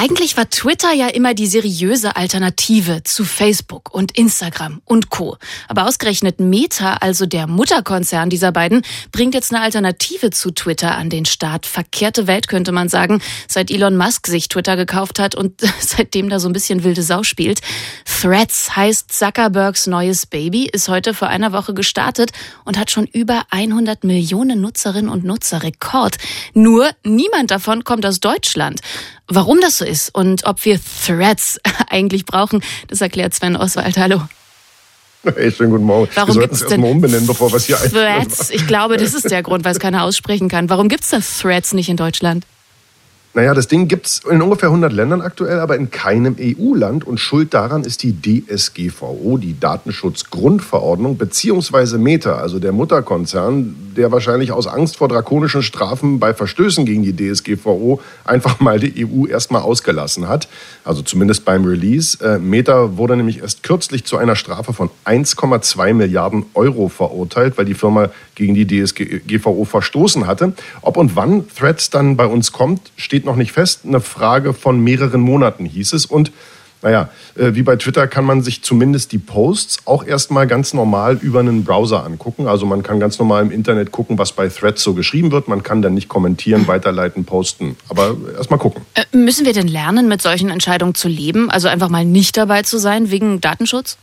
[0.00, 5.36] Eigentlich war Twitter ja immer die seriöse Alternative zu Facebook und Instagram und Co.
[5.66, 11.10] Aber ausgerechnet Meta, also der Mutterkonzern dieser beiden, bringt jetzt eine Alternative zu Twitter an
[11.10, 11.66] den Start.
[11.66, 16.38] Verkehrte Welt könnte man sagen, seit Elon Musk sich Twitter gekauft hat und seitdem da
[16.38, 17.58] so ein bisschen wilde Sau spielt.
[18.04, 22.30] Threads heißt Zuckerbergs neues Baby, ist heute vor einer Woche gestartet
[22.64, 26.18] und hat schon über 100 Millionen Nutzerinnen und Nutzer Rekord.
[26.54, 28.80] Nur niemand davon kommt aus Deutschland.
[29.28, 33.98] Warum das so ist und ob wir Threads eigentlich brauchen, das erklärt Sven Oswald.
[33.98, 34.22] Hallo.
[35.22, 36.08] Hey, schönen guten Morgen.
[36.14, 39.30] Warum wir sollten es erstmal umbenennen, bevor wir es hier Threads, ich glaube, das ist
[39.30, 40.70] der Grund, weil es keiner aussprechen kann.
[40.70, 42.46] Warum gibt es denn Threads nicht in Deutschland?
[43.34, 47.06] Naja, das Ding gibt es in ungefähr 100 Ländern aktuell, aber in keinem EU-Land.
[47.06, 54.50] Und Schuld daran ist die DSGVO, die Datenschutzgrundverordnung, beziehungsweise Meta, also der Mutterkonzern, der wahrscheinlich
[54.50, 59.62] aus Angst vor drakonischen Strafen bei Verstößen gegen die DSGVO einfach mal die EU erstmal
[59.62, 60.48] ausgelassen hat.
[60.84, 62.18] Also zumindest beim Release.
[62.24, 67.66] Äh, Meta wurde nämlich erst kürzlich zu einer Strafe von 1,2 Milliarden Euro verurteilt, weil
[67.66, 70.54] die Firma gegen die DSGVO verstoßen hatte.
[70.80, 73.80] Ob und wann Threads dann bei uns kommt, steht noch nicht fest.
[73.84, 76.06] Eine Frage von mehreren Monaten hieß es.
[76.06, 76.32] Und
[76.82, 81.18] naja, äh, wie bei Twitter kann man sich zumindest die Posts auch erstmal ganz normal
[81.20, 82.46] über einen Browser angucken.
[82.46, 85.48] Also man kann ganz normal im Internet gucken, was bei Threads so geschrieben wird.
[85.48, 87.76] Man kann dann nicht kommentieren, weiterleiten, posten.
[87.88, 88.82] Aber erstmal gucken.
[88.94, 91.50] Äh, müssen wir denn lernen, mit solchen Entscheidungen zu leben?
[91.50, 93.98] Also einfach mal nicht dabei zu sein wegen Datenschutz?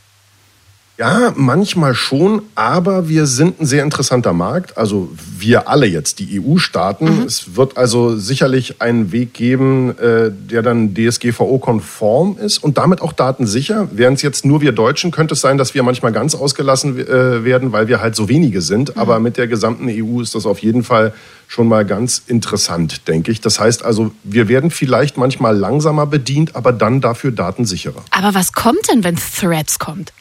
[0.98, 4.78] Ja, manchmal schon, aber wir sind ein sehr interessanter Markt.
[4.78, 7.20] Also wir alle jetzt, die EU-Staaten.
[7.20, 7.22] Mhm.
[7.24, 13.12] Es wird also sicherlich einen Weg geben, äh, der dann DSGVO-konform ist und damit auch
[13.12, 13.88] datensicher.
[13.92, 17.44] Während es jetzt nur wir Deutschen, könnte es sein, dass wir manchmal ganz ausgelassen äh,
[17.44, 18.96] werden, weil wir halt so wenige sind.
[18.96, 19.00] Mhm.
[19.00, 21.12] Aber mit der gesamten EU ist das auf jeden Fall
[21.46, 23.42] schon mal ganz interessant, denke ich.
[23.42, 28.02] Das heißt also, wir werden vielleicht manchmal langsamer bedient, aber dann dafür datensicherer.
[28.12, 30.12] Aber was kommt denn, wenn Threads kommt?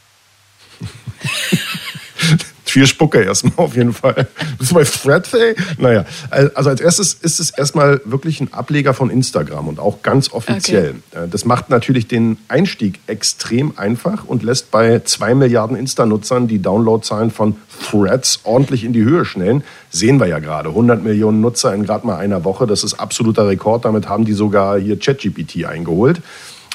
[2.66, 4.28] Viel Spucke erstmal auf jeden Fall.
[4.58, 5.56] Bist du bei Thread, ey?
[5.78, 10.34] Naja, also als erstes ist es erstmal wirklich ein Ableger von Instagram und auch ganz
[10.34, 10.96] offiziell.
[11.12, 11.26] Okay.
[11.26, 16.60] Äh, das macht natürlich den Einstieg extrem einfach und lässt bei zwei Milliarden Insta-Nutzern die
[16.60, 17.56] Downloadzahlen von
[17.90, 19.64] Threads ordentlich in die Höhe schnellen.
[19.90, 20.70] Sehen wir ja gerade.
[20.70, 22.68] 100 Millionen Nutzer in gerade mal einer Woche.
[22.68, 23.86] Das ist absoluter Rekord.
[23.86, 26.22] Damit haben die sogar hier ChatGPT eingeholt.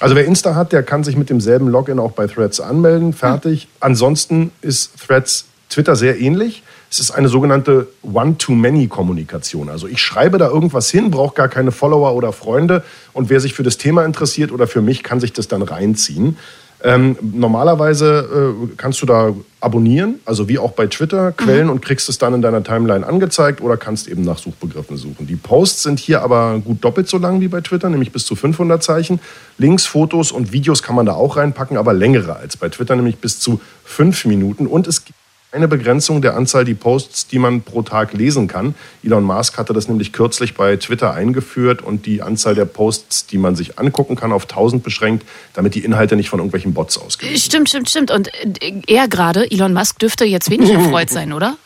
[0.00, 3.12] Also wer Insta hat, der kann sich mit demselben Login auch bei Threads anmelden.
[3.12, 3.66] Fertig.
[3.66, 3.71] Mhm.
[3.81, 6.62] Ansonsten ist Threads Twitter sehr ähnlich.
[6.91, 9.69] Es ist eine sogenannte One-to-Many-Kommunikation.
[9.69, 13.55] Also ich schreibe da irgendwas hin, brauche gar keine Follower oder Freunde und wer sich
[13.55, 16.37] für das Thema interessiert oder für mich, kann sich das dann reinziehen.
[16.82, 21.72] Ähm, normalerweise äh, kannst du da abonnieren, also wie auch bei Twitter, Quellen mhm.
[21.72, 25.26] und kriegst es dann in deiner Timeline angezeigt oder kannst eben nach Suchbegriffen suchen.
[25.26, 28.34] Die Posts sind hier aber gut doppelt so lang wie bei Twitter, nämlich bis zu
[28.34, 29.20] 500 Zeichen.
[29.58, 33.19] Links, Fotos und Videos kann man da auch reinpacken, aber längere als bei Twitter, nämlich
[33.19, 34.66] bis zu fünf Minuten.
[34.66, 35.19] Und es gibt
[35.53, 38.75] eine Begrenzung der Anzahl die Posts, die man pro Tag lesen kann.
[39.03, 43.38] Elon Musk hatte das nämlich kürzlich bei Twitter eingeführt und die Anzahl der Posts, die
[43.38, 47.37] man sich angucken kann, auf 1000 beschränkt, damit die Inhalte nicht von irgendwelchen Bots ausgehen.
[47.37, 48.11] Stimmt, stimmt, stimmt.
[48.11, 48.28] Und
[48.62, 51.56] äh, er gerade, Elon Musk, dürfte jetzt wenig erfreut sein, oder?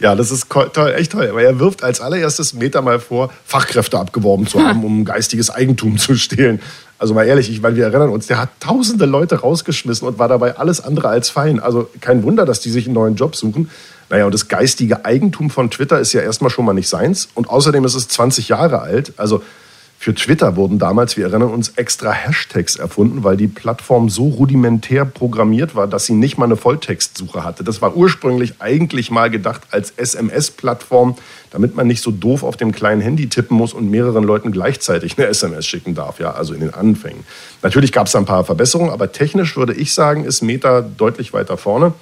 [0.00, 1.28] Ja, das ist toll, echt toll.
[1.28, 5.96] Aber er wirft als allererstes Meta mal vor, Fachkräfte abgeworben zu haben, um geistiges Eigentum
[5.98, 6.60] zu stehlen.
[6.98, 10.28] Also mal ehrlich, ich, weil wir erinnern uns, der hat tausende Leute rausgeschmissen und war
[10.28, 11.60] dabei alles andere als fein.
[11.60, 13.70] Also kein Wunder, dass die sich einen neuen Job suchen.
[14.08, 17.28] Naja, und das geistige Eigentum von Twitter ist ja erstmal schon mal nicht seins.
[17.34, 19.14] Und außerdem ist es 20 Jahre alt.
[19.16, 19.42] Also
[20.02, 25.04] für Twitter wurden damals, wir erinnern uns, extra Hashtags erfunden, weil die Plattform so rudimentär
[25.04, 27.62] programmiert war, dass sie nicht mal eine Volltextsuche hatte.
[27.62, 31.14] Das war ursprünglich eigentlich mal gedacht als SMS-Plattform,
[31.52, 35.16] damit man nicht so doof auf dem kleinen Handy tippen muss und mehreren Leuten gleichzeitig
[35.16, 37.22] eine SMS schicken darf, ja, also in den Anfängen.
[37.62, 41.56] Natürlich gab es ein paar Verbesserungen, aber technisch würde ich sagen, ist Meta deutlich weiter
[41.56, 41.94] vorne.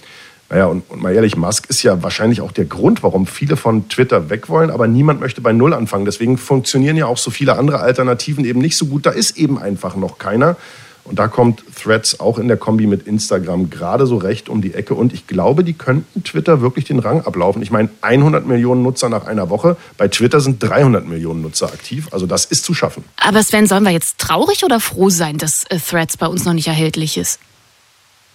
[0.51, 3.89] Naja, und, und mal ehrlich, Musk ist ja wahrscheinlich auch der Grund, warum viele von
[3.89, 6.05] Twitter weg wollen, aber niemand möchte bei Null anfangen.
[6.05, 9.07] Deswegen funktionieren ja auch so viele andere Alternativen eben nicht so gut.
[9.07, 10.57] Da ist eben einfach noch keiner.
[11.05, 14.75] Und da kommt Threads auch in der Kombi mit Instagram gerade so recht um die
[14.75, 14.95] Ecke.
[14.95, 17.63] Und ich glaube, die könnten Twitter wirklich den Rang ablaufen.
[17.63, 19.77] Ich meine, 100 Millionen Nutzer nach einer Woche.
[19.97, 22.09] Bei Twitter sind 300 Millionen Nutzer aktiv.
[22.11, 23.05] Also das ist zu schaffen.
[23.17, 26.53] Aber Sven, sollen wir jetzt traurig oder froh sein, dass äh, Threads bei uns noch
[26.55, 27.41] nicht erhältlich ist?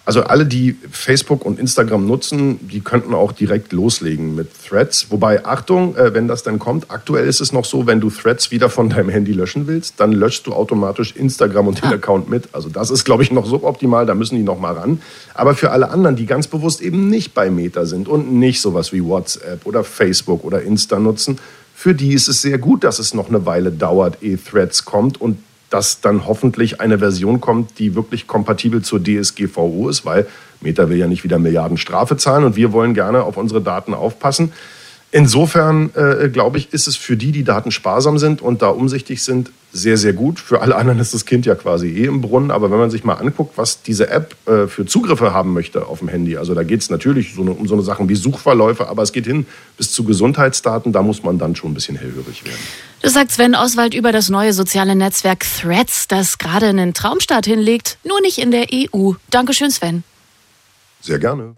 [0.05, 5.07] Also alle, die Facebook und Instagram nutzen, die könnten auch direkt loslegen mit Threads.
[5.09, 8.51] Wobei, Achtung, äh, wenn das dann kommt, aktuell ist es noch so, wenn du Threads
[8.51, 11.93] wieder von deinem Handy löschen willst, dann löschst du automatisch Instagram und den ah.
[11.95, 12.49] Account mit.
[12.53, 15.01] Also das ist, glaube ich, noch suboptimal, da müssen die noch mal ran.
[15.33, 18.93] Aber für alle anderen, die ganz bewusst eben nicht bei Meta sind und nicht sowas
[18.93, 21.39] wie WhatsApp oder Facebook oder Insta nutzen,
[21.73, 25.19] für die ist es sehr gut, dass es noch eine Weile dauert, ehe Threads kommt
[25.19, 25.39] und
[25.69, 30.27] dass dann hoffentlich eine Version kommt, die wirklich kompatibel zur DSGVO ist, weil
[30.62, 33.94] Meta will ja nicht wieder Milliarden Strafe zahlen und wir wollen gerne auf unsere Daten
[33.94, 34.53] aufpassen.
[35.11, 39.23] Insofern, äh, glaube ich, ist es für die, die Daten sparsam sind und da umsichtig
[39.23, 40.39] sind, sehr, sehr gut.
[40.39, 42.49] Für alle anderen ist das Kind ja quasi eh im Brunnen.
[42.49, 45.99] Aber wenn man sich mal anguckt, was diese App äh, für Zugriffe haben möchte auf
[45.99, 48.87] dem Handy, also da geht es natürlich so eine, um so eine Sachen wie Suchverläufe,
[48.87, 49.45] aber es geht hin
[49.77, 52.59] bis zu Gesundheitsdaten, da muss man dann schon ein bisschen hellhörig werden.
[53.01, 57.97] Das sagt Sven Oswald über das neue soziale Netzwerk Threads, das gerade einen Traumstart hinlegt,
[58.05, 59.11] nur nicht in der EU.
[59.29, 60.03] Dankeschön, Sven.
[61.01, 61.55] Sehr gerne.